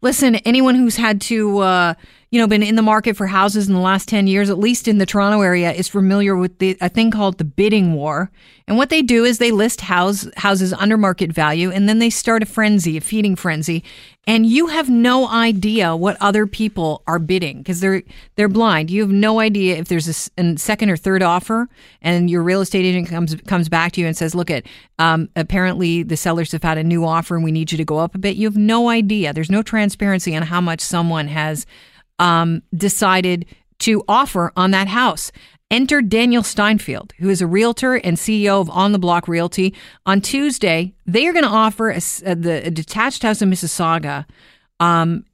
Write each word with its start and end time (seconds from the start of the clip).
listen, 0.00 0.36
anyone 0.36 0.74
who's 0.74 0.96
had 0.96 1.20
to, 1.22 1.58
uh, 1.58 1.94
you 2.30 2.40
know, 2.40 2.46
been 2.46 2.62
in 2.62 2.76
the 2.76 2.82
market 2.82 3.16
for 3.16 3.26
houses 3.26 3.66
in 3.66 3.74
the 3.74 3.80
last 3.80 4.08
10 4.08 4.28
years, 4.28 4.50
at 4.50 4.58
least 4.58 4.86
in 4.86 4.98
the 4.98 5.06
Toronto 5.06 5.40
area, 5.40 5.72
is 5.72 5.88
familiar 5.88 6.36
with 6.36 6.58
the, 6.58 6.76
a 6.80 6.88
thing 6.88 7.10
called 7.10 7.38
the 7.38 7.44
bidding 7.44 7.92
war. 7.92 8.30
And 8.68 8.76
what 8.76 8.88
they 8.88 9.02
do 9.02 9.24
is 9.24 9.38
they 9.38 9.50
list 9.50 9.80
house, 9.80 10.28
houses 10.36 10.72
under 10.72 10.96
market 10.96 11.32
value 11.32 11.72
and 11.72 11.88
then 11.88 11.98
they 11.98 12.08
start 12.08 12.44
a 12.44 12.46
frenzy, 12.46 12.96
a 12.96 13.00
feeding 13.00 13.34
frenzy. 13.34 13.82
And 14.28 14.46
you 14.46 14.68
have 14.68 14.88
no 14.88 15.26
idea 15.26 15.96
what 15.96 16.16
other 16.20 16.46
people 16.46 17.02
are 17.08 17.18
bidding 17.18 17.58
because 17.58 17.80
they're, 17.80 18.02
they're 18.36 18.48
blind. 18.48 18.92
You 18.92 19.00
have 19.00 19.10
no 19.10 19.40
idea 19.40 19.76
if 19.76 19.88
there's 19.88 20.06
a 20.06 20.56
second 20.56 20.90
or 20.90 20.96
third 20.96 21.24
offer 21.24 21.68
and 22.00 22.30
your 22.30 22.44
real 22.44 22.60
estate 22.60 22.84
agent 22.84 23.08
comes, 23.08 23.34
comes 23.48 23.68
back 23.68 23.90
to 23.92 24.00
you 24.00 24.06
and 24.06 24.16
says, 24.16 24.36
look 24.36 24.52
at, 24.52 24.66
um, 25.00 25.28
apparently 25.34 26.04
the 26.04 26.16
sellers 26.16 26.52
have 26.52 26.62
had 26.62 26.78
a 26.78 26.84
new 26.84 27.04
offer 27.04 27.34
and 27.34 27.42
we 27.42 27.50
need 27.50 27.72
you 27.72 27.78
to 27.78 27.84
go 27.84 27.98
up 27.98 28.14
a 28.14 28.18
bit. 28.18 28.36
You 28.36 28.46
have 28.46 28.56
no 28.56 28.88
idea. 28.88 29.32
There's 29.32 29.50
no 29.50 29.64
transparency 29.64 30.36
on 30.36 30.42
how 30.42 30.60
much 30.60 30.80
someone 30.80 31.26
has 31.26 31.66
um, 32.20 32.62
decided 32.74 33.46
to 33.80 34.04
offer 34.06 34.52
on 34.56 34.70
that 34.70 34.86
house. 34.88 35.32
Enter 35.72 36.02
Daniel 36.02 36.42
Steinfeld, 36.42 37.12
who 37.18 37.28
is 37.28 37.40
a 37.40 37.46
realtor 37.46 37.94
and 37.94 38.16
CEO 38.16 38.60
of 38.60 38.68
On 38.70 38.90
the 38.92 38.98
Block 38.98 39.28
Realty. 39.28 39.72
On 40.04 40.20
Tuesday, 40.20 40.92
they 41.06 41.26
are 41.28 41.32
going 41.32 41.44
to 41.44 41.48
offer 41.50 41.90
a, 41.90 41.96
s- 41.96 42.22
uh, 42.26 42.34
the, 42.36 42.66
a 42.66 42.70
detached 42.70 43.22
house 43.22 43.40
in 43.40 43.50
Mississauga 43.50 44.26
um, 44.80 45.24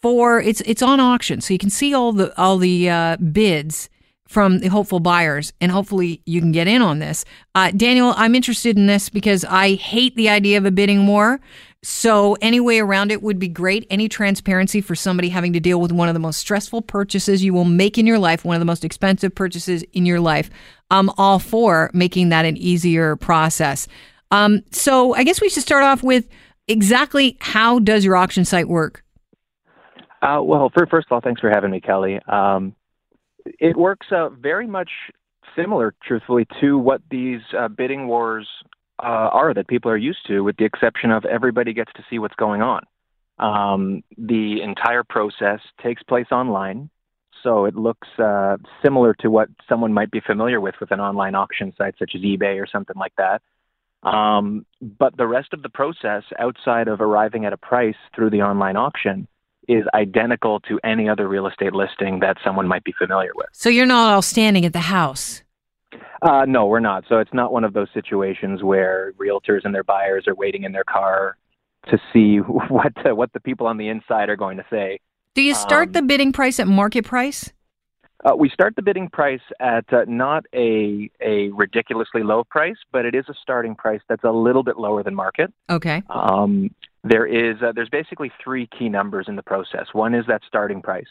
for 0.00 0.40
it's 0.40 0.60
it's 0.62 0.80
on 0.82 1.00
auction, 1.00 1.40
so 1.40 1.52
you 1.52 1.58
can 1.58 1.70
see 1.70 1.92
all 1.92 2.12
the 2.12 2.32
all 2.40 2.56
the 2.58 2.88
uh, 2.88 3.16
bids 3.18 3.88
from 4.28 4.60
the 4.60 4.68
hopeful 4.68 5.00
buyers, 5.00 5.52
and 5.60 5.72
hopefully 5.72 6.22
you 6.26 6.40
can 6.40 6.52
get 6.52 6.68
in 6.68 6.82
on 6.82 6.98
this. 6.98 7.24
Uh, 7.54 7.70
Daniel, 7.70 8.12
I'm 8.16 8.34
interested 8.34 8.76
in 8.76 8.86
this 8.86 9.08
because 9.08 9.44
I 9.44 9.74
hate 9.74 10.14
the 10.16 10.28
idea 10.28 10.58
of 10.58 10.66
a 10.66 10.70
bidding 10.70 11.06
war. 11.06 11.40
So 11.82 12.36
any 12.42 12.60
way 12.60 12.80
around 12.80 13.10
it 13.10 13.22
would 13.22 13.38
be 13.38 13.48
great. 13.48 13.86
Any 13.88 14.08
transparency 14.08 14.80
for 14.80 14.94
somebody 14.94 15.30
having 15.30 15.52
to 15.54 15.60
deal 15.60 15.80
with 15.80 15.92
one 15.92 16.08
of 16.08 16.14
the 16.14 16.20
most 16.20 16.38
stressful 16.38 16.82
purchases 16.82 17.42
you 17.42 17.54
will 17.54 17.64
make 17.64 17.96
in 17.96 18.06
your 18.06 18.18
life, 18.18 18.44
one 18.44 18.54
of 18.54 18.60
the 18.60 18.66
most 18.66 18.84
expensive 18.84 19.34
purchases 19.34 19.82
in 19.92 20.04
your 20.04 20.20
life. 20.20 20.50
I'm 20.90 21.08
all 21.16 21.38
for 21.38 21.90
making 21.94 22.28
that 22.28 22.44
an 22.44 22.56
easier 22.56 23.16
process. 23.16 23.88
Um, 24.30 24.62
so 24.72 25.14
I 25.14 25.24
guess 25.24 25.40
we 25.40 25.48
should 25.48 25.62
start 25.62 25.84
off 25.84 26.02
with 26.02 26.28
exactly 26.66 27.38
how 27.40 27.78
does 27.78 28.04
your 28.04 28.16
auction 28.16 28.44
site 28.44 28.68
work? 28.68 29.02
Uh, 30.20 30.40
well, 30.42 30.70
first 30.76 31.06
of 31.08 31.12
all, 31.12 31.20
thanks 31.20 31.40
for 31.40 31.48
having 31.48 31.70
me, 31.70 31.80
Kelly. 31.80 32.20
Um, 32.26 32.74
it 33.58 33.76
works 33.76 34.06
uh, 34.10 34.28
very 34.30 34.66
much 34.66 34.90
similar, 35.56 35.94
truthfully, 36.02 36.46
to 36.60 36.78
what 36.78 37.02
these 37.10 37.40
uh, 37.58 37.68
bidding 37.68 38.06
wars 38.06 38.48
uh, 39.00 39.30
are 39.32 39.54
that 39.54 39.68
people 39.68 39.90
are 39.90 39.96
used 39.96 40.26
to, 40.26 40.40
with 40.40 40.56
the 40.56 40.64
exception 40.64 41.10
of 41.10 41.24
everybody 41.24 41.72
gets 41.72 41.92
to 41.94 42.04
see 42.10 42.18
what's 42.18 42.34
going 42.36 42.62
on. 42.62 42.82
Um, 43.38 44.02
the 44.16 44.62
entire 44.62 45.04
process 45.04 45.60
takes 45.82 46.02
place 46.02 46.26
online, 46.32 46.90
so 47.42 47.66
it 47.66 47.76
looks 47.76 48.08
uh, 48.18 48.56
similar 48.84 49.14
to 49.20 49.30
what 49.30 49.48
someone 49.68 49.92
might 49.92 50.10
be 50.10 50.20
familiar 50.20 50.60
with 50.60 50.74
with 50.80 50.90
an 50.90 51.00
online 51.00 51.34
auction 51.34 51.72
site 51.78 51.94
such 51.98 52.12
as 52.14 52.22
eBay 52.22 52.60
or 52.60 52.66
something 52.66 52.96
like 52.96 53.12
that. 53.16 53.42
Um, 54.02 54.66
but 54.80 55.16
the 55.16 55.26
rest 55.26 55.52
of 55.52 55.62
the 55.62 55.68
process, 55.68 56.22
outside 56.38 56.88
of 56.88 57.00
arriving 57.00 57.44
at 57.44 57.52
a 57.52 57.56
price 57.56 57.96
through 58.14 58.30
the 58.30 58.42
online 58.42 58.76
auction, 58.76 59.28
is 59.68 59.84
identical 59.94 60.60
to 60.60 60.80
any 60.82 61.08
other 61.08 61.28
real 61.28 61.46
estate 61.46 61.74
listing 61.74 62.20
that 62.20 62.38
someone 62.42 62.66
might 62.66 62.84
be 62.84 62.94
familiar 62.98 63.30
with. 63.34 63.48
So 63.52 63.68
you're 63.68 63.86
not 63.86 64.12
all 64.12 64.22
standing 64.22 64.64
at 64.64 64.72
the 64.72 64.80
house. 64.80 65.42
Uh, 66.22 66.44
no, 66.46 66.66
we're 66.66 66.80
not. 66.80 67.04
So 67.08 67.18
it's 67.18 67.32
not 67.32 67.52
one 67.52 67.64
of 67.64 67.74
those 67.74 67.88
situations 67.94 68.62
where 68.62 69.12
realtors 69.12 69.60
and 69.64 69.74
their 69.74 69.84
buyers 69.84 70.26
are 70.26 70.34
waiting 70.34 70.64
in 70.64 70.72
their 70.72 70.84
car 70.84 71.36
to 71.88 71.98
see 72.12 72.38
what 72.68 72.92
uh, 73.06 73.14
what 73.14 73.32
the 73.32 73.40
people 73.40 73.66
on 73.66 73.76
the 73.76 73.88
inside 73.88 74.28
are 74.28 74.36
going 74.36 74.56
to 74.56 74.64
say. 74.70 74.98
Do 75.34 75.42
you 75.42 75.54
start 75.54 75.88
Um, 75.88 75.92
the 75.92 76.02
bidding 76.02 76.32
price 76.32 76.58
at 76.58 76.66
market 76.66 77.04
price? 77.04 77.52
Uh, 78.24 78.34
we 78.34 78.48
start 78.48 78.74
the 78.74 78.82
bidding 78.82 79.08
price 79.08 79.40
at 79.60 79.84
uh, 79.92 80.04
not 80.08 80.44
a 80.52 81.08
a 81.20 81.50
ridiculously 81.50 82.24
low 82.24 82.42
price, 82.42 82.76
but 82.90 83.04
it 83.04 83.14
is 83.14 83.24
a 83.28 83.34
starting 83.42 83.76
price 83.76 84.00
that's 84.08 84.24
a 84.24 84.30
little 84.32 84.64
bit 84.64 84.76
lower 84.76 85.04
than 85.04 85.14
market. 85.14 85.52
Okay. 85.70 86.02
Um, 86.10 86.70
there 87.04 87.26
is 87.26 87.56
uh, 87.62 87.72
there's 87.74 87.88
basically 87.88 88.30
three 88.42 88.66
key 88.78 88.88
numbers 88.88 89.26
in 89.28 89.36
the 89.36 89.42
process. 89.42 89.86
One 89.92 90.14
is 90.14 90.24
that 90.28 90.42
starting 90.46 90.82
price. 90.82 91.06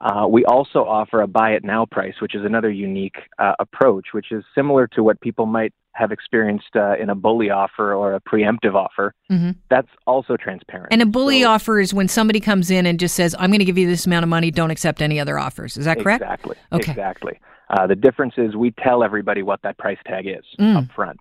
Uh, 0.00 0.26
we 0.28 0.44
also 0.44 0.84
offer 0.84 1.20
a 1.22 1.26
buy 1.26 1.50
it 1.52 1.64
now 1.64 1.84
price, 1.84 2.14
which 2.22 2.34
is 2.36 2.44
another 2.44 2.70
unique 2.70 3.16
uh, 3.40 3.54
approach, 3.58 4.08
which 4.12 4.30
is 4.30 4.44
similar 4.54 4.86
to 4.86 5.02
what 5.02 5.20
people 5.20 5.44
might 5.44 5.72
have 5.94 6.12
experienced 6.12 6.76
uh, 6.76 6.94
in 6.96 7.10
a 7.10 7.14
bully 7.16 7.50
offer 7.50 7.92
or 7.94 8.14
a 8.14 8.20
preemptive 8.20 8.76
offer. 8.76 9.12
Mhm. 9.28 9.56
That's 9.68 9.88
also 10.06 10.36
transparent. 10.36 10.92
And 10.92 11.02
a 11.02 11.06
bully 11.06 11.42
So- 11.42 11.50
offer 11.50 11.80
is 11.80 11.92
when 11.92 12.06
somebody 12.06 12.38
comes 12.38 12.70
in 12.70 12.86
and 12.86 13.00
just 13.00 13.16
says, 13.16 13.34
I'm 13.40 13.50
going 13.50 13.58
to 13.58 13.64
give 13.64 13.76
you 13.76 13.88
this 13.88 14.06
amount 14.06 14.22
of 14.22 14.28
money, 14.28 14.52
don't 14.52 14.70
accept 14.70 15.02
any 15.02 15.18
other 15.18 15.36
offers. 15.36 15.76
Is 15.76 15.86
that 15.86 15.98
correct? 15.98 16.22
Exactly. 16.22 16.54
Okay. 16.72 16.92
Exactly. 16.92 17.40
Uh, 17.68 17.88
the 17.88 17.96
difference 17.96 18.34
is 18.36 18.54
we 18.54 18.70
tell 18.70 19.02
everybody 19.02 19.42
what 19.42 19.60
that 19.62 19.76
price 19.78 19.98
tag 20.06 20.28
is 20.28 20.44
Mm. 20.60 20.76
up 20.76 20.84
front. 20.94 21.18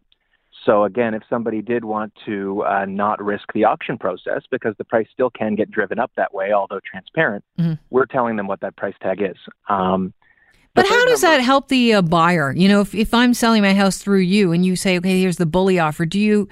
So 0.65 0.83
again, 0.83 1.13
if 1.13 1.23
somebody 1.29 1.61
did 1.61 1.85
want 1.85 2.13
to 2.25 2.63
uh, 2.63 2.85
not 2.85 3.23
risk 3.23 3.53
the 3.53 3.63
auction 3.63 3.97
process 3.97 4.41
because 4.51 4.75
the 4.77 4.83
price 4.83 5.07
still 5.13 5.29
can 5.29 5.55
get 5.55 5.71
driven 5.71 5.97
up 5.99 6.11
that 6.17 6.33
way, 6.33 6.51
although 6.51 6.79
transparent, 6.89 7.43
Mhm. 7.59 7.79
we're 7.89 8.05
telling 8.05 8.35
them 8.35 8.47
what 8.47 8.59
that 8.61 8.75
price 8.75 8.95
tag 9.01 9.21
is. 9.21 9.37
Um, 9.69 10.13
But 10.75 10.85
how 10.87 11.05
does 11.05 11.23
number- 11.23 11.37
that 11.37 11.43
help 11.43 11.69
the 11.69 11.93
uh, 11.95 12.01
buyer? 12.01 12.51
You 12.55 12.67
know, 12.69 12.81
if, 12.81 12.93
if 12.93 13.13
I'm 13.13 13.33
selling 13.33 13.61
my 13.61 13.73
house 13.73 13.97
through 13.97 14.19
you 14.19 14.51
and 14.51 14.65
you 14.65 14.75
say, 14.75 14.97
okay, 14.97 15.19
here's 15.21 15.37
the 15.37 15.45
bully 15.45 15.79
offer, 15.79 16.05
do 16.05 16.19
you, 16.19 16.47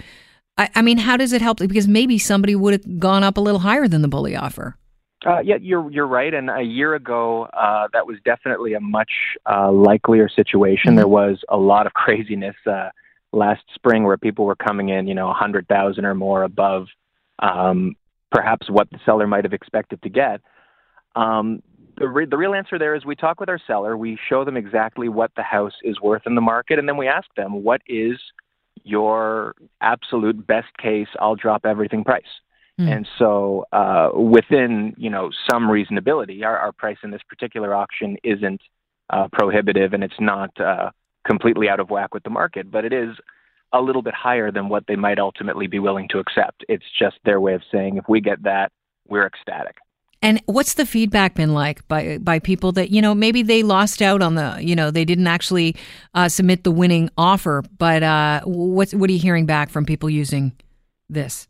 I, 0.57 0.69
I 0.75 0.81
mean, 0.81 0.97
how 0.97 1.17
does 1.17 1.33
it 1.33 1.41
help? 1.41 1.57
Because 1.59 1.87
maybe 1.87 2.17
somebody 2.17 2.55
would 2.55 2.73
have 2.73 2.99
gone 2.99 3.23
up 3.23 3.37
a 3.37 3.41
little 3.41 3.59
higher 3.59 3.87
than 3.87 4.01
the 4.01 4.07
bully 4.07 4.35
offer. 4.35 4.77
Uh, 5.25 5.39
yeah, 5.39 5.55
you're 5.59 5.89
you're 5.91 6.05
right. 6.07 6.33
And 6.35 6.51
a 6.51 6.61
year 6.61 6.93
ago, 6.93 7.43
uh, 7.53 7.87
that 7.93 8.05
was 8.05 8.17
definitely 8.25 8.73
a 8.75 8.79
much 8.79 9.11
uh, 9.49 9.71
likelier 9.71 10.29
situation. 10.29 10.93
Mhm. 10.93 10.97
There 10.97 11.07
was 11.07 11.39
a 11.49 11.57
lot 11.57 11.87
of 11.87 11.93
craziness 12.03 12.55
uh, 12.67 12.89
last 13.35 13.63
spring 13.73 14.03
where 14.03 14.17
people 14.17 14.45
were 14.45 14.55
coming 14.55 14.89
in, 14.89 15.07
you 15.07 15.13
know, 15.13 15.29
a 15.29 15.33
hundred 15.33 15.67
thousand 15.67 16.05
or 16.05 16.15
more 16.15 16.43
above 16.43 16.87
um, 17.39 17.95
perhaps 18.31 18.69
what 18.69 18.89
the 18.91 18.99
seller 19.05 19.27
might 19.27 19.43
have 19.43 19.53
expected 19.53 20.01
to 20.01 20.09
get. 20.09 20.41
Um, 21.15 21.61
the, 21.97 22.07
re- 22.07 22.25
the 22.25 22.37
real 22.37 22.53
answer 22.53 22.77
there 22.77 22.95
is 22.95 23.05
we 23.05 23.15
talk 23.15 23.39
with 23.39 23.49
our 23.49 23.59
seller, 23.65 23.95
we 23.95 24.17
show 24.29 24.43
them 24.43 24.57
exactly 24.57 25.07
what 25.09 25.31
the 25.35 25.43
house 25.43 25.73
is 25.83 25.99
worth 26.01 26.23
in 26.25 26.35
the 26.35 26.41
market, 26.41 26.79
and 26.79 26.87
then 26.87 26.97
we 26.97 27.07
ask 27.07 27.27
them, 27.35 27.63
what 27.63 27.81
is 27.87 28.17
your 28.83 29.55
absolute 29.81 30.45
best 30.45 30.75
case? 30.77 31.07
I'll 31.19 31.35
drop 31.35 31.65
everything 31.65 32.03
price. 32.03 32.23
Hmm. 32.77 32.89
And 32.89 33.07
so, 33.17 33.65
uh, 33.71 34.09
within 34.13 34.93
you 34.97 35.09
know 35.09 35.31
some 35.49 35.63
reasonability, 35.63 36.43
our, 36.43 36.57
our 36.57 36.71
price 36.73 36.97
in 37.03 37.11
this 37.11 37.21
particular 37.29 37.73
auction 37.73 38.17
isn't 38.23 38.61
uh, 39.09 39.29
prohibitive, 39.31 39.93
and 39.93 40.03
it's 40.03 40.19
not 40.19 40.49
uh, 40.59 40.91
completely 41.25 41.69
out 41.69 41.79
of 41.79 41.89
whack 41.89 42.13
with 42.13 42.23
the 42.23 42.29
market, 42.29 42.71
but 42.71 42.85
it 42.85 42.93
is 42.93 43.15
a 43.73 43.81
little 43.81 44.01
bit 44.01 44.13
higher 44.13 44.51
than 44.51 44.69
what 44.69 44.85
they 44.87 44.95
might 44.95 45.19
ultimately 45.19 45.67
be 45.67 45.79
willing 45.79 46.07
to 46.09 46.19
accept. 46.19 46.63
It's 46.69 46.85
just 46.97 47.17
their 47.25 47.41
way 47.41 47.53
of 47.53 47.61
saying, 47.71 47.97
if 47.97 48.05
we 48.07 48.21
get 48.21 48.43
that, 48.43 48.71
we're 49.07 49.25
ecstatic. 49.25 49.75
And 50.21 50.41
what's 50.45 50.75
the 50.75 50.85
feedback 50.85 51.35
been 51.35 51.53
like 51.53 51.87
by 51.87 52.17
by 52.19 52.39
people 52.39 52.71
that 52.71 52.89
you 52.89 52.99
know 53.01 53.13
maybe 53.13 53.43
they 53.43 53.61
lost 53.61 54.01
out 54.01 54.21
on 54.23 54.33
the 54.35 54.57
you 54.59 54.75
know 54.75 54.89
they 54.89 55.05
didn't 55.05 55.27
actually 55.27 55.75
uh, 56.15 56.29
submit 56.29 56.63
the 56.63 56.71
winning 56.71 57.09
offer, 57.17 57.63
but 57.77 58.01
uh, 58.01 58.41
what's 58.45 58.95
what 58.95 59.09
are 59.09 59.13
you 59.13 59.19
hearing 59.19 59.45
back 59.45 59.69
from 59.69 59.85
people 59.85 60.09
using 60.09 60.53
this? 61.09 61.47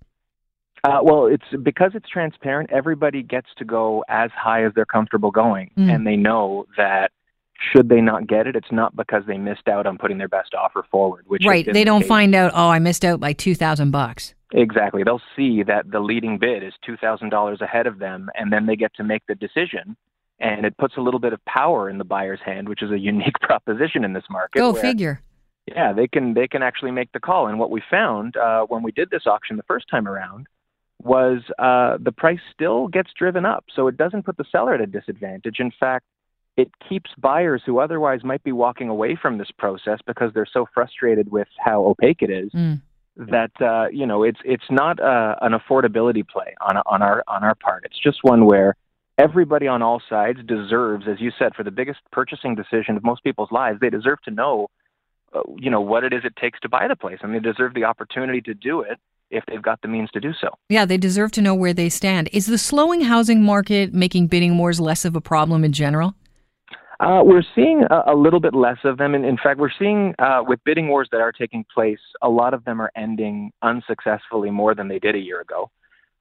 Uh, 0.84 1.00
well, 1.02 1.26
it's 1.26 1.46
because 1.64 1.92
it's 1.96 2.10
transparent. 2.10 2.70
Everybody 2.72 3.24
gets 3.24 3.48
to 3.58 3.66
go 3.66 4.04
as 4.10 4.30
high 4.32 4.66
as 4.66 4.74
they're 4.76 4.86
comfortable 4.86 5.32
going, 5.32 5.72
Mm. 5.78 5.94
and 5.94 6.08
they 6.08 6.18
know 6.18 6.66
that 6.76 7.12
should 7.60 7.90
they 7.90 8.02
not 8.02 8.28
get 8.28 8.48
it, 8.48 8.56
it's 8.56 8.72
not 8.72 8.96
because 8.96 9.24
they 9.28 9.38
missed 9.38 9.68
out 9.68 9.86
on 9.86 9.98
putting 9.98 10.18
their 10.18 10.28
best 10.28 10.54
offer 10.54 10.86
forward. 10.92 11.26
Which 11.28 11.46
Right, 11.46 11.66
they 11.72 11.84
don't 11.84 12.02
case. 12.02 12.08
find 12.10 12.36
out. 12.36 12.52
Oh, 12.54 12.70
I 12.70 12.80
missed 12.80 13.06
out 13.06 13.20
by 13.20 13.34
two 13.34 13.56
thousand 13.56 13.92
bucks. 13.92 14.34
Exactly. 14.54 15.04
They'll 15.04 15.22
see 15.36 15.64
that 15.64 15.92
the 15.92 16.00
leading 16.00 16.38
bid 16.38 16.64
is 16.64 16.74
$2,000 16.88 17.62
ahead 17.62 17.88
of 17.88 18.00
them, 18.00 18.30
and 18.36 18.54
then 18.54 18.68
they 18.68 18.76
get 18.78 18.94
to 18.96 19.04
make 19.04 19.24
the 19.28 19.36
decision. 19.36 19.98
And 20.40 20.66
it 20.66 20.78
puts 20.78 20.96
a 20.96 21.02
little 21.02 21.20
bit 21.20 21.34
of 21.34 21.44
power 21.46 21.90
in 21.90 21.98
the 21.98 22.06
buyer's 22.06 22.40
hand, 22.46 22.70
which 22.70 22.82
is 22.82 22.92
a 22.92 22.98
unique 23.12 23.34
proposition 23.42 24.06
in 24.06 24.14
this 24.14 24.24
market. 24.30 24.60
Go 24.60 24.72
where, 24.72 24.82
figure. 24.82 25.22
Yeah, 25.68 25.94
they 25.94 26.08
can 26.08 26.36
they 26.36 26.48
can 26.48 26.62
actually 26.62 26.92
make 26.92 27.12
the 27.12 27.20
call. 27.20 27.48
And 27.48 27.60
what 27.60 27.72
we 27.72 27.82
found 27.90 28.38
uh, 28.38 28.66
when 28.68 28.84
we 28.84 28.92
did 28.92 29.10
this 29.10 29.24
auction 29.26 29.58
the 29.58 29.64
first 29.64 29.88
time 29.90 30.08
around 30.08 30.48
was 31.04 31.40
uh, 31.60 31.98
the 32.00 32.12
price 32.12 32.40
still 32.54 32.88
gets 32.88 33.10
driven 33.18 33.46
up, 33.46 33.66
so 33.76 33.88
it 33.88 33.98
doesn't 33.98 34.24
put 34.24 34.38
the 34.38 34.46
seller 34.52 34.74
at 34.74 34.82
a 34.82 34.86
disadvantage. 34.86 35.60
In 35.60 35.72
fact, 35.78 36.06
it 36.58 36.70
keeps 36.88 37.12
buyers 37.18 37.62
who 37.66 37.80
otherwise 37.80 38.24
might 38.24 38.44
be 38.44 38.52
walking 38.52 38.88
away 38.90 39.18
from 39.22 39.38
this 39.38 39.52
process 39.58 40.00
because 40.08 40.32
they're 40.34 40.48
so 40.52 40.66
frustrated 40.74 41.32
with 41.32 41.48
how 41.58 41.84
opaque 41.86 42.22
it 42.22 42.30
is 42.30 42.52
Mm. 42.54 42.82
that 43.18 43.52
uh, 43.62 43.88
you 43.92 44.06
know 44.06 44.24
it's 44.24 44.40
it's 44.44 44.70
not 44.70 45.00
uh, 45.00 45.36
an 45.42 45.54
affordability 45.54 46.28
play 46.28 46.54
on 46.68 46.78
on 46.86 47.02
our 47.02 47.24
on 47.28 47.44
our 47.44 47.56
part. 47.56 47.84
It's 47.86 48.00
just 48.00 48.20
one 48.24 48.46
where 48.46 48.76
everybody 49.18 49.68
on 49.68 49.82
all 49.82 50.02
sides 50.10 50.40
deserves, 50.46 51.06
as 51.08 51.22
you 51.22 51.32
said, 51.40 51.56
for 51.56 51.64
the 51.64 51.72
biggest 51.72 52.00
purchasing 52.12 52.56
decision 52.56 52.98
of 52.98 53.04
most 53.04 53.24
people's 53.24 53.52
lives, 53.52 53.80
they 53.80 53.90
deserve 53.90 54.22
to 54.24 54.32
know, 54.32 54.68
uh, 55.34 55.40
you 55.58 55.70
know, 55.70 55.80
what 55.80 56.04
it 56.04 56.12
is 56.12 56.26
it 56.26 56.36
takes 56.36 56.60
to 56.60 56.68
buy 56.70 56.86
the 56.88 56.98
place, 56.98 57.20
and 57.22 57.34
they 57.34 57.40
deserve 57.40 57.74
the 57.74 57.86
opportunity 57.86 58.42
to 58.42 58.54
do 58.54 58.82
it 58.82 59.00
if 59.32 59.46
they've 59.48 59.62
got 59.62 59.82
the 59.82 59.88
means 59.88 60.12
to 60.12 60.20
do 60.20 60.34
so. 60.34 60.50
Yeah, 60.70 60.84
they 60.86 60.98
deserve 60.98 61.32
to 61.34 61.42
know 61.42 61.56
where 61.56 61.74
they 61.74 61.88
stand. 61.90 62.30
Is 62.34 62.46
the 62.48 62.58
slowing 62.58 63.02
housing 63.02 63.42
market 63.42 63.94
making 63.94 64.28
bidding 64.28 64.58
wars 64.58 64.80
less 64.82 65.06
of 65.06 65.16
a 65.16 65.22
problem 65.22 65.64
in 65.64 65.72
general? 65.72 66.14
Uh, 67.00 67.22
we're 67.24 67.44
seeing 67.56 67.84
a, 67.90 68.14
a, 68.14 68.16
little 68.16 68.40
bit 68.40 68.54
less 68.54 68.78
of 68.84 68.98
them. 68.98 69.16
And 69.16 69.26
in 69.26 69.38
fact, 69.38 69.60
we're 69.60 69.70
seeing 69.78 70.16
uh, 70.20 70.44
with 70.48 70.60
bidding 70.64 70.88
wars 70.88 71.10
that 71.12 71.20
are 71.20 71.32
taking 71.32 71.66
place, 71.74 72.00
a 72.22 72.30
lot 72.30 72.54
of 72.54 72.64
them 72.64 72.82
are 72.82 72.92
ending 72.96 73.52
unsuccessfully 73.62 74.50
more 74.50 74.74
than 74.74 74.88
they 74.88 75.00
did 75.00 75.16
a 75.16 75.20
year 75.20 75.42
ago. 75.42 75.70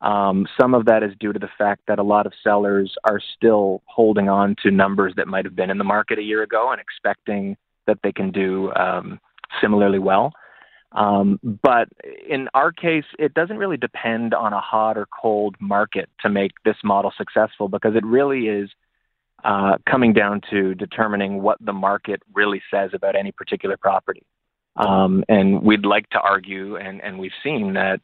Um, 0.00 0.46
some 0.60 0.74
of 0.74 0.84
that 0.86 1.02
is 1.02 1.12
due 1.18 1.32
to 1.32 1.38
the 1.38 1.48
fact 1.56 1.82
that 1.86 1.98
a 1.98 2.02
lot 2.02 2.26
of 2.26 2.32
sellers 2.42 2.94
are 3.04 3.20
still 3.36 3.82
holding 3.86 4.28
on 4.28 4.56
to 4.62 4.70
numbers 4.70 5.14
that 5.16 5.28
might 5.28 5.44
have 5.44 5.56
been 5.56 5.70
in 5.70 5.78
the 5.78 5.84
market 5.84 6.18
a 6.18 6.22
year 6.22 6.42
ago 6.42 6.72
and 6.72 6.80
expecting 6.80 7.56
that 7.86 7.98
they 8.02 8.12
can 8.12 8.30
do 8.30 8.72
um, 8.74 9.20
similarly 9.60 9.98
well. 9.98 10.32
Um, 10.92 11.40
but 11.62 11.88
in 12.28 12.48
our 12.54 12.70
case, 12.70 13.04
it 13.18 13.34
doesn't 13.34 13.56
really 13.56 13.76
depend 13.76 14.32
on 14.34 14.52
a 14.52 14.60
hot 14.60 14.96
or 14.96 15.06
cold 15.06 15.56
market 15.60 16.08
to 16.20 16.28
make 16.28 16.52
this 16.64 16.76
model 16.84 17.12
successful 17.16 17.68
because 17.68 17.96
it 17.96 18.04
really 18.04 18.46
is 18.46 18.70
uh, 19.44 19.76
coming 19.88 20.12
down 20.12 20.40
to 20.50 20.74
determining 20.74 21.42
what 21.42 21.58
the 21.60 21.72
market 21.72 22.22
really 22.34 22.62
says 22.70 22.90
about 22.94 23.14
any 23.14 23.32
particular 23.32 23.76
property. 23.76 24.24
Um, 24.76 25.22
and 25.28 25.62
we'd 25.62 25.86
like 25.86 26.08
to 26.10 26.18
argue, 26.18 26.76
and, 26.76 27.00
and 27.02 27.18
we've 27.18 27.30
seen 27.42 27.74
that 27.74 28.00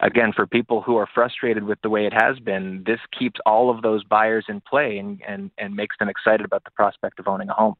again, 0.00 0.32
for 0.34 0.46
people 0.46 0.82
who 0.82 0.96
are 0.96 1.08
frustrated 1.14 1.64
with 1.64 1.80
the 1.82 1.88
way 1.88 2.06
it 2.06 2.12
has 2.12 2.38
been, 2.40 2.82
this 2.86 2.98
keeps 3.16 3.38
all 3.46 3.70
of 3.70 3.82
those 3.82 4.02
buyers 4.04 4.44
in 4.48 4.60
play 4.60 4.98
and, 4.98 5.20
and, 5.26 5.50
and 5.58 5.74
makes 5.74 5.96
them 5.98 6.08
excited 6.08 6.44
about 6.44 6.64
the 6.64 6.70
prospect 6.72 7.18
of 7.18 7.28
owning 7.28 7.48
a 7.48 7.52
home. 7.52 7.74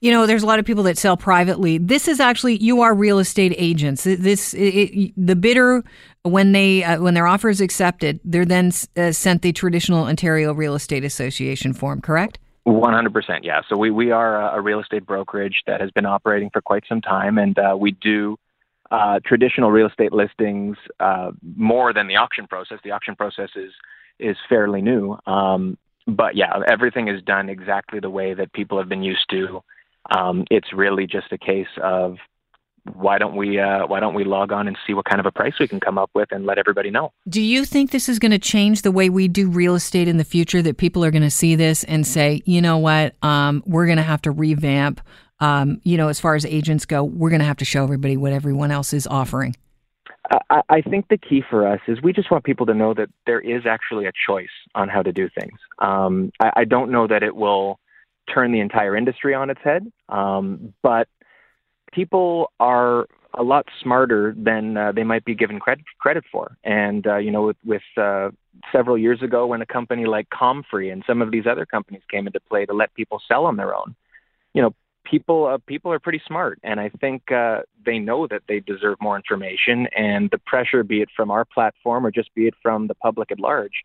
You 0.00 0.10
know, 0.10 0.26
there's 0.26 0.42
a 0.42 0.46
lot 0.46 0.58
of 0.58 0.64
people 0.64 0.82
that 0.84 0.98
sell 0.98 1.16
privately. 1.16 1.78
This 1.78 2.08
is 2.08 2.18
actually 2.18 2.56
you 2.56 2.80
are 2.80 2.92
real 2.92 3.20
estate 3.20 3.54
agents. 3.56 4.02
This 4.02 4.52
it, 4.54 5.12
the 5.16 5.36
bidder 5.36 5.84
when 6.22 6.50
they 6.50 6.82
uh, 6.82 7.00
when 7.00 7.14
their 7.14 7.28
offer 7.28 7.48
is 7.48 7.60
accepted, 7.60 8.18
they're 8.24 8.44
then 8.44 8.72
uh, 8.96 9.12
sent 9.12 9.42
the 9.42 9.52
traditional 9.52 10.04
Ontario 10.04 10.52
Real 10.52 10.74
Estate 10.74 11.04
Association 11.04 11.72
form. 11.72 12.00
Correct? 12.00 12.40
One 12.70 12.92
hundred 12.92 13.12
percent. 13.12 13.42
Yeah. 13.42 13.62
So 13.68 13.76
we 13.76 13.90
we 13.90 14.12
are 14.12 14.56
a 14.56 14.60
real 14.60 14.80
estate 14.80 15.04
brokerage 15.04 15.62
that 15.66 15.80
has 15.80 15.90
been 15.90 16.06
operating 16.06 16.50
for 16.50 16.60
quite 16.60 16.84
some 16.88 17.00
time, 17.00 17.36
and 17.36 17.58
uh, 17.58 17.76
we 17.76 17.90
do 17.92 18.38
uh, 18.92 19.18
traditional 19.26 19.72
real 19.72 19.88
estate 19.88 20.12
listings 20.12 20.76
uh, 21.00 21.32
more 21.56 21.92
than 21.92 22.06
the 22.06 22.14
auction 22.14 22.46
process. 22.46 22.78
The 22.84 22.92
auction 22.92 23.16
process 23.16 23.50
is 23.56 23.72
is 24.20 24.36
fairly 24.48 24.82
new, 24.82 25.18
um, 25.26 25.78
but 26.06 26.36
yeah, 26.36 26.60
everything 26.68 27.08
is 27.08 27.20
done 27.22 27.48
exactly 27.48 27.98
the 27.98 28.10
way 28.10 28.34
that 28.34 28.52
people 28.52 28.78
have 28.78 28.88
been 28.88 29.02
used 29.02 29.28
to. 29.30 29.62
Um, 30.16 30.44
it's 30.48 30.72
really 30.72 31.08
just 31.08 31.32
a 31.32 31.38
case 31.38 31.74
of 31.82 32.18
why 32.94 33.18
don't 33.18 33.36
we 33.36 33.58
uh, 33.58 33.86
why 33.86 34.00
don't 34.00 34.14
we 34.14 34.24
log 34.24 34.52
on 34.52 34.68
and 34.68 34.76
see 34.86 34.94
what 34.94 35.04
kind 35.04 35.20
of 35.20 35.26
a 35.26 35.30
price 35.30 35.54
we 35.60 35.68
can 35.68 35.80
come 35.80 35.98
up 35.98 36.10
with 36.14 36.30
and 36.32 36.46
let 36.46 36.58
everybody 36.58 36.90
know. 36.90 37.12
Do 37.28 37.40
you 37.40 37.64
think 37.64 37.90
this 37.90 38.08
is 38.08 38.18
going 38.18 38.32
to 38.32 38.38
change 38.38 38.82
the 38.82 38.92
way 38.92 39.08
we 39.08 39.28
do 39.28 39.48
real 39.48 39.74
estate 39.74 40.08
in 40.08 40.16
the 40.16 40.24
future? 40.24 40.62
That 40.62 40.76
people 40.76 41.04
are 41.04 41.10
going 41.10 41.22
to 41.22 41.30
see 41.30 41.54
this 41.54 41.84
and 41.84 42.06
say, 42.06 42.42
you 42.44 42.60
know 42.60 42.78
what, 42.78 43.14
um, 43.22 43.62
we're 43.66 43.86
going 43.86 43.98
to 43.98 44.02
have 44.02 44.22
to 44.22 44.30
revamp 44.30 45.00
um, 45.40 45.80
you 45.84 45.96
know, 45.96 46.08
as 46.08 46.20
far 46.20 46.34
as 46.34 46.44
agents 46.44 46.84
go, 46.84 47.02
we're 47.02 47.30
going 47.30 47.40
to 47.40 47.46
have 47.46 47.56
to 47.58 47.64
show 47.64 47.82
everybody 47.82 48.16
what 48.16 48.32
everyone 48.32 48.70
else 48.70 48.92
is 48.92 49.06
offering. 49.06 49.56
I, 50.50 50.62
I 50.68 50.80
think 50.82 51.08
the 51.08 51.16
key 51.16 51.42
for 51.48 51.66
us 51.66 51.80
is 51.88 52.00
we 52.02 52.12
just 52.12 52.30
want 52.30 52.44
people 52.44 52.66
to 52.66 52.74
know 52.74 52.94
that 52.94 53.08
there 53.26 53.40
is 53.40 53.62
actually 53.66 54.06
a 54.06 54.12
choice 54.26 54.48
on 54.74 54.88
how 54.88 55.02
to 55.02 55.12
do 55.12 55.28
things. 55.40 55.58
Um, 55.78 56.30
I, 56.40 56.52
I 56.56 56.64
don't 56.64 56.90
know 56.90 57.06
that 57.06 57.22
it 57.22 57.34
will 57.34 57.80
turn 58.32 58.52
the 58.52 58.60
entire 58.60 58.96
industry 58.96 59.34
on 59.34 59.50
its 59.50 59.60
head, 59.64 59.90
um, 60.08 60.74
but 60.82 61.08
people 61.92 62.52
are 62.60 63.06
a 63.34 63.42
lot 63.42 63.66
smarter 63.80 64.34
than 64.36 64.76
uh, 64.76 64.92
they 64.92 65.04
might 65.04 65.24
be 65.24 65.34
given 65.34 65.60
credit 65.60 65.84
credit 65.98 66.24
for. 66.30 66.56
And 66.64 67.06
uh, 67.06 67.16
you 67.16 67.30
know, 67.30 67.46
with, 67.46 67.56
with 67.64 67.82
uh, 67.96 68.30
several 68.72 68.98
years 68.98 69.22
ago, 69.22 69.46
when 69.46 69.62
a 69.62 69.66
company 69.66 70.06
like 70.06 70.28
Comfree 70.30 70.90
and 70.90 71.04
some 71.06 71.22
of 71.22 71.30
these 71.30 71.46
other 71.46 71.66
companies 71.66 72.02
came 72.10 72.26
into 72.26 72.40
play 72.40 72.66
to 72.66 72.72
let 72.72 72.94
people 72.94 73.20
sell 73.28 73.46
on 73.46 73.56
their 73.56 73.74
own, 73.74 73.94
you 74.54 74.62
know, 74.62 74.74
people 75.04 75.46
uh, 75.46 75.58
people 75.66 75.92
are 75.92 75.98
pretty 75.98 76.20
smart, 76.26 76.58
and 76.62 76.80
I 76.80 76.88
think 77.00 77.30
uh, 77.30 77.60
they 77.84 77.98
know 77.98 78.26
that 78.28 78.42
they 78.48 78.60
deserve 78.60 78.98
more 79.00 79.16
information. 79.16 79.86
And 79.96 80.30
the 80.30 80.38
pressure, 80.38 80.82
be 80.82 81.00
it 81.00 81.08
from 81.14 81.30
our 81.30 81.44
platform 81.44 82.06
or 82.06 82.10
just 82.10 82.34
be 82.34 82.46
it 82.46 82.54
from 82.62 82.88
the 82.88 82.94
public 82.94 83.30
at 83.30 83.40
large, 83.40 83.84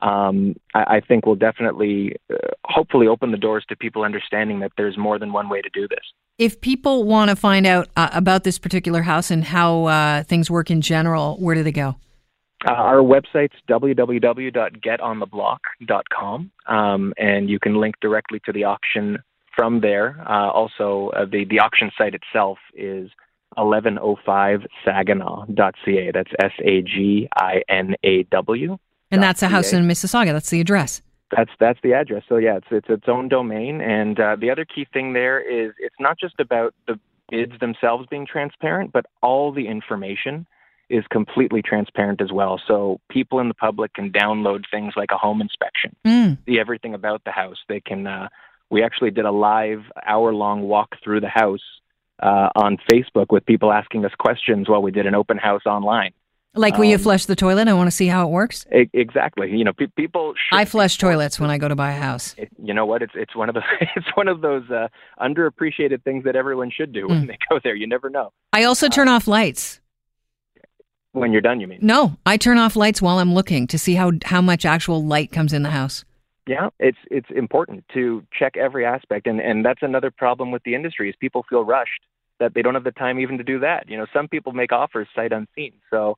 um, 0.00 0.56
I, 0.74 0.96
I, 0.96 1.00
think 1.00 1.26
will 1.26 1.34
definitely, 1.36 2.16
uh, 2.32 2.36
hopefully, 2.64 3.08
open 3.08 3.32
the 3.32 3.36
doors 3.36 3.64
to 3.68 3.76
people 3.76 4.02
understanding 4.02 4.60
that 4.60 4.72
there's 4.76 4.96
more 4.96 5.18
than 5.18 5.32
one 5.32 5.48
way 5.48 5.60
to 5.60 5.68
do 5.72 5.88
this. 5.88 6.12
If 6.38 6.60
people 6.60 7.04
want 7.04 7.30
to 7.30 7.36
find 7.36 7.66
out 7.66 7.88
uh, 7.96 8.10
about 8.12 8.44
this 8.44 8.58
particular 8.58 9.02
house 9.02 9.32
and 9.32 9.42
how 9.42 9.86
uh, 9.86 10.22
things 10.22 10.48
work 10.50 10.70
in 10.70 10.80
general, 10.80 11.36
where 11.38 11.56
do 11.56 11.64
they 11.64 11.72
go? 11.72 11.96
Uh, 12.66 12.72
our 12.72 12.98
website's 12.98 13.54
www.getontheblock.com, 13.68 16.50
um, 16.66 17.14
and 17.16 17.50
you 17.50 17.60
can 17.60 17.80
link 17.80 17.94
directly 18.00 18.40
to 18.44 18.52
the 18.52 18.64
auction 18.64 19.18
from 19.58 19.80
there, 19.80 20.24
uh, 20.28 20.50
also 20.50 21.10
uh, 21.16 21.24
the 21.24 21.44
the 21.50 21.58
auction 21.58 21.90
site 21.98 22.14
itself 22.14 22.58
is 22.74 23.10
1105saginaw.ca. 23.56 26.10
That's 26.14 26.30
S 26.40 26.52
A 26.64 26.82
G 26.82 27.28
I 27.34 27.62
N 27.68 27.96
A 28.04 28.22
W. 28.24 28.78
And 29.10 29.22
that's 29.22 29.42
a 29.42 29.48
house 29.48 29.72
in 29.72 29.88
Mississauga. 29.88 30.32
That's 30.32 30.50
the 30.50 30.60
address. 30.60 31.00
That's 31.34 31.50
that's 31.60 31.78
the 31.82 31.92
address. 31.92 32.22
So 32.28 32.36
yeah, 32.36 32.56
it's 32.56 32.66
it's 32.70 32.88
its 32.88 33.04
own 33.08 33.28
domain. 33.28 33.80
And 33.80 34.18
uh, 34.18 34.36
the 34.36 34.50
other 34.50 34.64
key 34.64 34.86
thing 34.92 35.12
there 35.12 35.40
is 35.40 35.72
it's 35.78 35.96
not 36.00 36.18
just 36.18 36.40
about 36.40 36.74
the 36.86 36.98
bids 37.30 37.52
themselves 37.60 38.06
being 38.10 38.26
transparent, 38.26 38.92
but 38.92 39.06
all 39.22 39.52
the 39.52 39.68
information 39.68 40.46
is 40.88 41.04
completely 41.10 41.60
transparent 41.60 42.22
as 42.22 42.32
well. 42.32 42.58
So 42.66 42.98
people 43.10 43.40
in 43.40 43.48
the 43.48 43.54
public 43.54 43.92
can 43.92 44.10
download 44.10 44.64
things 44.70 44.94
like 44.96 45.10
a 45.12 45.18
home 45.18 45.42
inspection, 45.42 45.94
mm. 46.06 46.38
see 46.46 46.58
everything 46.58 46.94
about 46.94 47.24
the 47.24 47.30
house. 47.30 47.58
They 47.68 47.80
can 47.80 48.06
uh, 48.06 48.28
we 48.70 48.82
actually 48.82 49.10
did 49.10 49.24
a 49.24 49.32
live 49.32 49.82
hour 50.06 50.32
long 50.32 50.62
walk 50.62 50.96
through 51.02 51.20
the 51.20 51.28
house 51.28 51.60
uh, 52.22 52.48
on 52.56 52.78
Facebook 52.90 53.26
with 53.30 53.46
people 53.46 53.72
asking 53.72 54.04
us 54.04 54.12
questions 54.18 54.68
while 54.68 54.82
we 54.82 54.90
did 54.90 55.06
an 55.06 55.14
open 55.14 55.38
house 55.38 55.66
online. 55.66 56.12
Like, 56.54 56.74
um, 56.74 56.84
you 56.84 56.98
flush 56.98 57.26
the 57.26 57.36
toilet? 57.36 57.68
I 57.68 57.74
want 57.74 57.88
to 57.88 57.94
see 57.94 58.06
how 58.06 58.26
it 58.26 58.30
works. 58.30 58.66
Exactly. 58.70 59.50
You 59.50 59.64
know, 59.64 59.72
pe- 59.72 59.86
people. 59.96 60.34
I 60.50 60.64
flush 60.64 60.98
toilets 60.98 61.38
when 61.38 61.50
I 61.50 61.58
go 61.58 61.68
to 61.68 61.76
buy 61.76 61.92
a 61.92 62.00
house. 62.00 62.34
It, 62.38 62.48
you 62.62 62.74
know 62.74 62.86
what? 62.86 63.02
It's 63.02 63.12
it's 63.14 63.36
one 63.36 63.48
of 63.48 63.54
the 63.54 63.62
it's 63.96 64.08
one 64.14 64.28
of 64.28 64.40
those 64.40 64.68
uh, 64.70 64.88
underappreciated 65.20 66.02
things 66.04 66.24
that 66.24 66.36
everyone 66.36 66.70
should 66.70 66.92
do 66.92 67.06
when 67.06 67.24
mm. 67.24 67.26
they 67.28 67.38
go 67.50 67.60
there. 67.62 67.74
You 67.74 67.86
never 67.86 68.10
know. 68.10 68.32
I 68.52 68.64
also 68.64 68.88
turn 68.88 69.08
uh, 69.08 69.12
off 69.12 69.28
lights. 69.28 69.80
When 71.12 71.32
you're 71.32 71.40
done, 71.40 71.60
you 71.60 71.66
mean? 71.66 71.80
No, 71.82 72.16
I 72.26 72.36
turn 72.36 72.58
off 72.58 72.76
lights 72.76 73.00
while 73.00 73.18
I'm 73.18 73.34
looking 73.34 73.66
to 73.68 73.78
see 73.78 73.94
how 73.94 74.12
how 74.24 74.40
much 74.40 74.64
actual 74.64 75.04
light 75.04 75.32
comes 75.32 75.52
in 75.52 75.62
the 75.62 75.70
house. 75.70 76.04
Yeah, 76.46 76.70
it's 76.78 76.98
it's 77.10 77.28
important 77.36 77.84
to 77.92 78.24
check 78.32 78.56
every 78.56 78.86
aspect, 78.86 79.26
and 79.26 79.38
and 79.40 79.64
that's 79.64 79.82
another 79.82 80.10
problem 80.10 80.50
with 80.50 80.62
the 80.64 80.74
industry 80.74 81.10
is 81.10 81.16
people 81.20 81.44
feel 81.48 81.62
rushed 81.62 82.00
that 82.40 82.54
they 82.54 82.62
don't 82.62 82.74
have 82.74 82.84
the 82.84 82.92
time 82.92 83.18
even 83.18 83.38
to 83.38 83.44
do 83.44 83.58
that. 83.60 83.88
You 83.88 83.98
know, 83.98 84.06
some 84.12 84.28
people 84.28 84.52
make 84.52 84.72
offers 84.72 85.08
sight 85.14 85.32
unseen. 85.32 85.72
So, 85.90 86.16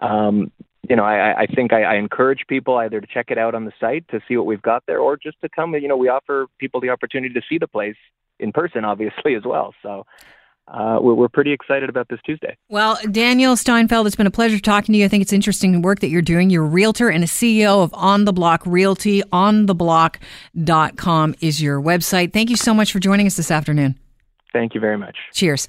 um, 0.00 0.50
you 0.88 0.96
know, 0.96 1.04
I, 1.04 1.42
I 1.42 1.46
think 1.46 1.72
I, 1.72 1.82
I 1.82 1.94
encourage 1.96 2.44
people 2.48 2.76
either 2.76 3.00
to 3.00 3.06
check 3.06 3.26
it 3.30 3.38
out 3.38 3.54
on 3.54 3.64
the 3.64 3.72
site 3.80 4.06
to 4.08 4.20
see 4.28 4.36
what 4.36 4.46
we've 4.46 4.62
got 4.62 4.84
there, 4.86 5.00
or 5.00 5.16
just 5.16 5.40
to 5.40 5.48
come. 5.48 5.74
You 5.74 5.88
know, 5.88 5.96
we 5.96 6.08
offer 6.08 6.46
people 6.58 6.80
the 6.80 6.90
opportunity 6.90 7.34
to 7.34 7.42
see 7.48 7.58
the 7.58 7.66
place 7.66 7.96
in 8.38 8.52
person, 8.52 8.84
obviously 8.92 9.34
as 9.34 9.42
well. 9.44 9.74
So, 9.82 10.06
uh, 10.68 10.98
we're, 11.00 11.14
we're, 11.14 11.28
pretty 11.28 11.52
excited 11.52 11.88
about 11.88 12.08
this 12.08 12.18
Tuesday. 12.26 12.56
Well, 12.68 12.98
Daniel 13.12 13.54
Steinfeld, 13.54 14.08
it's 14.08 14.16
been 14.16 14.26
a 14.26 14.32
pleasure 14.32 14.58
talking 14.58 14.94
to 14.94 14.98
you. 14.98 15.04
I 15.04 15.08
think 15.08 15.22
it's 15.22 15.32
interesting 15.32 15.80
work 15.80 16.00
that 16.00 16.08
you're 16.08 16.22
doing. 16.22 16.50
You're 16.50 16.64
a 16.64 16.68
realtor 16.68 17.08
and 17.08 17.22
a 17.22 17.28
CEO 17.28 17.84
of 17.84 17.94
On 17.94 18.24
the 18.24 18.32
Block 18.32 18.64
Realty. 18.66 19.22
OnTheBlock.com 19.22 21.36
is 21.40 21.62
your 21.62 21.80
website. 21.80 22.32
Thank 22.32 22.50
you 22.50 22.56
so 22.56 22.74
much 22.74 22.90
for 22.90 22.98
joining 22.98 23.28
us 23.28 23.36
this 23.36 23.52
afternoon. 23.52 23.96
Thank 24.52 24.74
you 24.74 24.80
very 24.80 24.98
much. 24.98 25.16
Cheers. 25.32 25.68